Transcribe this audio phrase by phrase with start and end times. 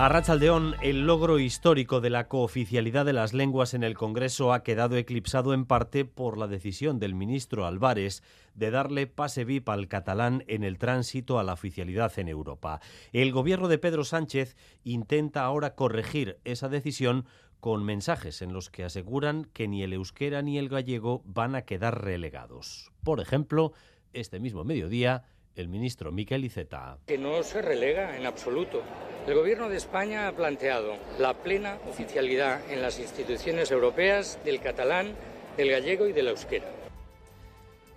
[0.00, 4.62] A Rachaldeón, el logro histórico de la cooficialidad de las lenguas en el Congreso ha
[4.62, 8.22] quedado eclipsado en parte por la decisión del ministro Álvarez
[8.54, 12.80] de darle pase VIP al catalán en el tránsito a la oficialidad en Europa.
[13.12, 17.26] El gobierno de Pedro Sánchez intenta ahora corregir esa decisión
[17.60, 21.66] con mensajes en los que aseguran que ni el euskera ni el gallego van a
[21.66, 22.90] quedar relegados.
[23.04, 23.74] Por ejemplo,
[24.14, 25.24] este mismo mediodía,
[25.56, 26.98] el ministro Miquel Iceta.
[27.06, 28.82] Que no se relega en absoluto.
[29.26, 35.14] El Gobierno de España ha planteado la plena oficialidad en las instituciones europeas del catalán,
[35.56, 36.66] del gallego y del euskera.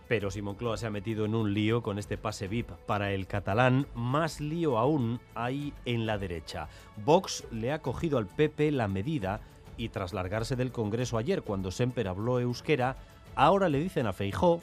[0.07, 3.25] Pero si Moncloa se ha metido en un lío con este pase VIP para el
[3.25, 6.67] catalán, más lío aún hay en la derecha.
[6.97, 9.39] Vox le ha cogido al PP la medida
[9.77, 12.97] y tras largarse del Congreso ayer cuando Semper habló euskera,
[13.33, 14.59] ahora le dicen a Feijó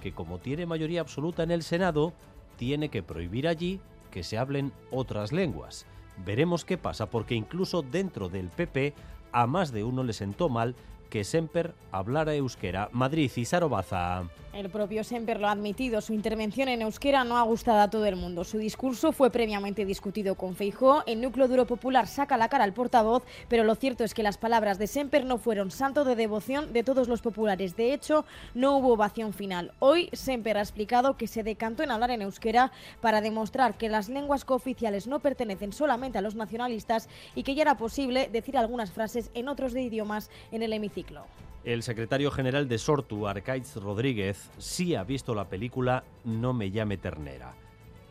[0.00, 2.12] que como tiene mayoría absoluta en el Senado,
[2.56, 5.86] tiene que prohibir allí que se hablen otras lenguas.
[6.24, 8.94] Veremos qué pasa, porque incluso dentro del PP
[9.32, 10.76] a más de uno le sentó mal
[11.14, 12.88] que Semper hablara euskera.
[12.90, 14.24] Madrid y Sarobaza.
[14.52, 16.00] El propio Semper lo ha admitido.
[16.00, 18.44] Su intervención en euskera no ha gustado a todo el mundo.
[18.44, 21.02] Su discurso fue previamente discutido con Feijó.
[21.06, 24.38] El núcleo duro popular saca la cara al portavoz, pero lo cierto es que las
[24.38, 27.76] palabras de Semper no fueron santo de devoción de todos los populares.
[27.76, 29.72] De hecho, no hubo ovación final.
[29.80, 34.08] Hoy Semper ha explicado que se decantó en hablar en euskera para demostrar que las
[34.08, 38.92] lenguas cooficiales no pertenecen solamente a los nacionalistas y que ya era posible decir algunas
[38.92, 41.03] frases en otros idiomas en el hemiciclo.
[41.64, 46.98] El secretario general de Sortu, Arcaiz Rodríguez, sí ha visto la película No me llame
[46.98, 47.54] ternera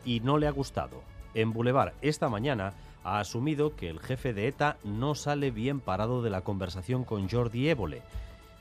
[0.04, 1.02] y no le ha gustado.
[1.34, 6.22] En Boulevard esta mañana ha asumido que el jefe de ETA no sale bien parado
[6.22, 8.02] de la conversación con Jordi Évole.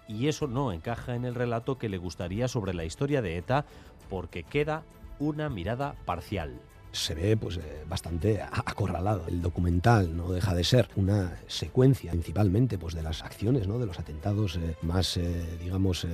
[0.07, 3.65] Y eso no encaja en el relato que le gustaría sobre la historia de ETA
[4.09, 4.83] porque queda
[5.19, 6.59] una mirada parcial
[6.93, 9.25] se ve pues eh, bastante acorralado.
[9.27, 13.79] El documental no deja de ser una secuencia principalmente pues de las acciones, ¿no?
[13.79, 16.07] de los atentados eh, más, eh, digamos,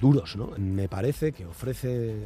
[0.00, 0.34] duros.
[0.36, 0.52] ¿no?
[0.56, 2.16] Me parece que ofrece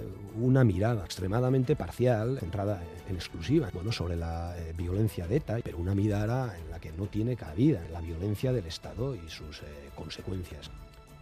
[0.40, 5.94] una mirada extremadamente parcial, centrada en exclusiva bueno, sobre la violencia de ETA, pero una
[5.94, 9.62] mirada en la que no tiene cabida la violencia del Estado y sus
[9.96, 10.70] consecuencias.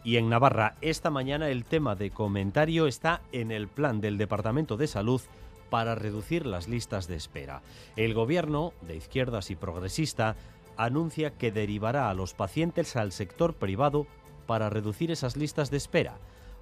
[0.05, 4.77] Y en Navarra, esta mañana el tema de comentario está en el plan del Departamento
[4.77, 5.23] de Salud
[5.71, 7.63] para reducir las listas de espera.
[7.97, 10.37] El gobierno, de izquierdas y progresista,
[10.77, 14.07] anuncia que derivará a los pacientes al sector privado
[14.47, 16.17] para reducir esas listas de espera.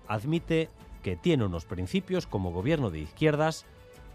[0.09, 0.69] Admite
[1.03, 3.65] que tiene unos principios como gobierno de izquierdas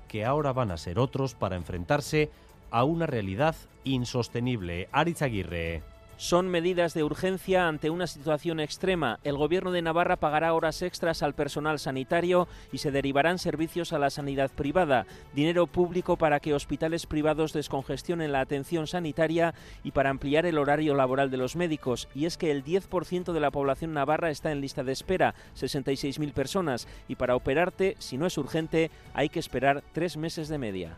[0.07, 2.29] que ahora van a ser otros para enfrentarse
[2.69, 4.89] a una realidad insostenible.
[4.91, 5.83] Aritz Aguirre.
[6.17, 9.19] Son medidas de urgencia ante una situación extrema.
[9.23, 13.99] El Gobierno de Navarra pagará horas extras al personal sanitario y se derivarán servicios a
[13.99, 20.11] la sanidad privada, dinero público para que hospitales privados descongestionen la atención sanitaria y para
[20.11, 22.07] ampliar el horario laboral de los médicos.
[22.13, 26.33] Y es que el 10% de la población navarra está en lista de espera, 66.000
[26.33, 30.97] personas, y para operarte, si no es urgente, hay que esperar tres meses de media.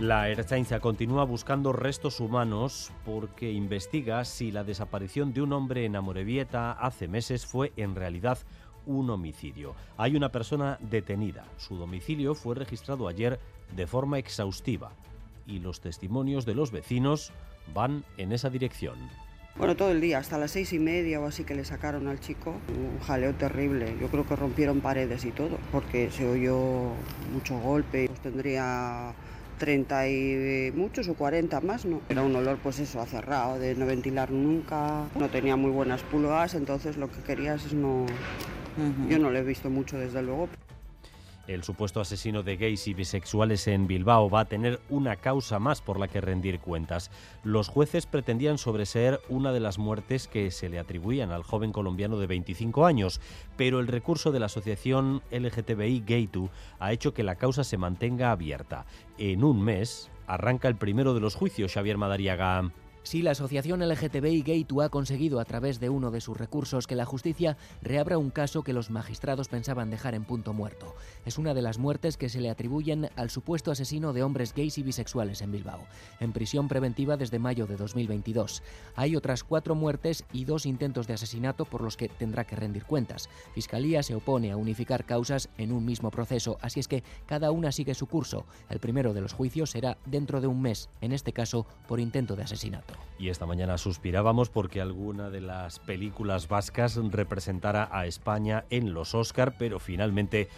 [0.00, 5.96] La Ertzaintza continúa buscando restos humanos porque investiga si la desaparición de un hombre en
[5.96, 8.38] Amorebieta hace meses fue en realidad
[8.86, 9.74] un homicidio.
[9.96, 11.46] Hay una persona detenida.
[11.56, 13.40] Su domicilio fue registrado ayer
[13.74, 14.92] de forma exhaustiva
[15.48, 17.32] y los testimonios de los vecinos
[17.74, 18.94] van en esa dirección.
[19.56, 22.20] Bueno, todo el día, hasta las seis y media o así que le sacaron al
[22.20, 22.54] chico.
[22.68, 23.96] Un jaleo terrible.
[24.00, 26.92] Yo creo que rompieron paredes y todo, porque se oyó
[27.32, 28.06] mucho golpe.
[28.06, 29.12] Pues tendría
[29.58, 32.00] 30 y muchos o 40 más, ¿no?
[32.08, 36.54] Era un olor pues eso, acerrado, de no ventilar nunca, no tenía muy buenas pulgas,
[36.54, 38.06] entonces lo que querías es no...
[39.08, 40.48] Yo no lo he visto mucho desde luego.
[41.48, 45.80] El supuesto asesino de gays y bisexuales en Bilbao va a tener una causa más
[45.80, 47.10] por la que rendir cuentas.
[47.42, 52.18] Los jueces pretendían sobreseer una de las muertes que se le atribuían al joven colombiano
[52.18, 53.22] de 25 años,
[53.56, 56.50] pero el recurso de la asociación LGTBI Gay2
[56.80, 58.84] ha hecho que la causa se mantenga abierta.
[59.16, 62.70] En un mes arranca el primero de los juicios, Xavier Madariaga.
[63.08, 66.94] Sí, la asociación LGTBI Gay2 ha conseguido a través de uno de sus recursos que
[66.94, 70.94] la justicia reabra un caso que los magistrados pensaban dejar en punto muerto.
[71.24, 74.76] Es una de las muertes que se le atribuyen al supuesto asesino de hombres gays
[74.76, 75.86] y bisexuales en Bilbao,
[76.20, 78.62] en prisión preventiva desde mayo de 2022.
[78.94, 82.84] Hay otras cuatro muertes y dos intentos de asesinato por los que tendrá que rendir
[82.84, 83.30] cuentas.
[83.54, 87.72] Fiscalía se opone a unificar causas en un mismo proceso, así es que cada una
[87.72, 88.44] sigue su curso.
[88.68, 92.36] El primero de los juicios será dentro de un mes, en este caso por intento
[92.36, 92.97] de asesinato.
[93.18, 99.14] Y esta mañana suspirábamos porque alguna de las películas vascas representara a España en los
[99.14, 100.48] Oscar, pero finalmente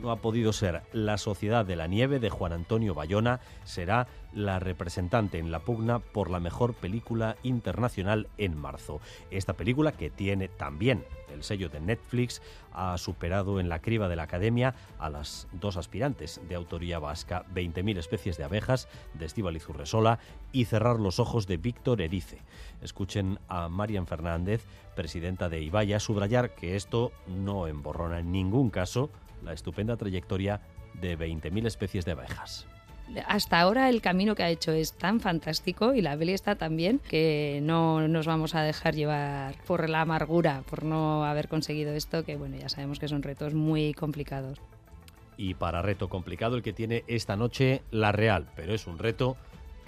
[0.00, 0.82] no ha podido ser.
[0.92, 5.98] La Sociedad de la Nieve de Juan Antonio Bayona será la representante en la pugna
[5.98, 9.00] por la mejor película internacional en marzo.
[9.30, 12.42] Esta película, que tiene también el sello de Netflix,
[12.72, 17.44] ha superado en la criba de la academia a las dos aspirantes de autoría vasca,
[17.54, 20.18] 20.000 especies de abejas de Estíbaliz Urresola
[20.52, 22.38] y Cerrar los ojos de Víctor Erice.
[22.82, 24.64] Escuchen a Marian Fernández,
[24.94, 29.10] presidenta de Ibaya, subrayar que esto no emborrona en ningún caso
[29.42, 30.60] la estupenda trayectoria
[30.94, 32.66] de 20.000 especies de abejas
[33.26, 36.76] hasta ahora el camino que ha hecho es tan fantástico y la peli está tan
[36.76, 41.92] bien que no nos vamos a dejar llevar por la amargura, por no haber conseguido
[41.92, 44.58] esto, que bueno, ya sabemos que son retos muy complicados.
[45.36, 49.36] Y para reto complicado el que tiene esta noche la Real, pero es un reto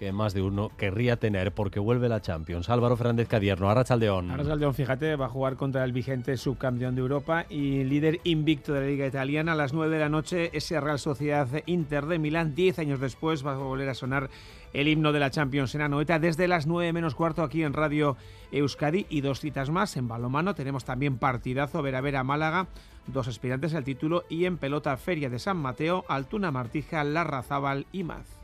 [0.03, 2.69] que más de uno querría tener porque vuelve la Champions.
[2.69, 4.33] Álvaro Fernández Cadierno, Arrachaldeón.
[4.33, 8.81] Arrachaldeón, fíjate, va a jugar contra el vigente subcampeón de Europa y líder invicto de
[8.81, 9.53] la Liga Italiana.
[9.53, 12.57] A las 9 de la noche, ese Real Sociedad Inter de Milán.
[12.57, 14.29] Diez años después va a volver a sonar
[14.73, 18.17] el himno de la Champions en Anoeta desde las 9 menos cuarto aquí en Radio
[18.51, 20.57] Euskadi y dos citas más en balomano.
[20.57, 22.67] Tenemos también partidazo Vera Vera Málaga,
[23.07, 28.03] dos aspirantes al título y en pelota Feria de San Mateo, Altuna Martija, Larrazábal y
[28.03, 28.42] Maz.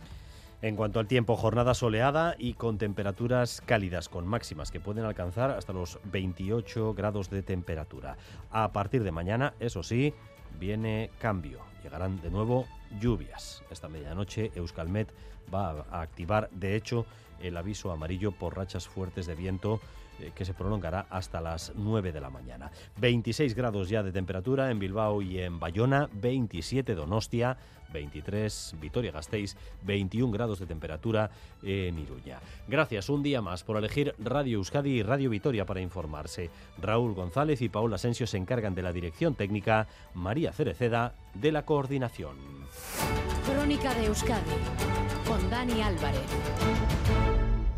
[0.60, 5.52] En cuanto al tiempo, jornada soleada y con temperaturas cálidas, con máximas que pueden alcanzar
[5.52, 8.16] hasta los 28 grados de temperatura.
[8.50, 10.14] A partir de mañana, eso sí,
[10.58, 11.60] viene cambio.
[11.84, 12.66] Llegarán de nuevo
[13.00, 13.62] lluvias.
[13.70, 15.08] Esta medianoche Euskalmet
[15.54, 17.06] va a activar, de hecho,
[17.40, 19.80] el aviso amarillo por rachas fuertes de viento
[20.20, 22.70] eh, que se prolongará hasta las 9 de la mañana.
[23.00, 27.56] 26 grados ya de temperatura en Bilbao y en Bayona, 27 Donostia,
[27.92, 31.30] 23 Vitoria-Gasteiz, 21 grados de temperatura
[31.62, 32.40] en Iruña.
[32.66, 36.50] Gracias un día más por elegir Radio Euskadi y Radio Vitoria para informarse.
[36.80, 41.64] Raúl González y Paula Asensio se encargan de la dirección técnica, María Cereceda de la
[41.64, 42.36] coordinación.
[43.46, 44.50] Crónica de Euskadi
[45.26, 47.27] con Dani Álvarez.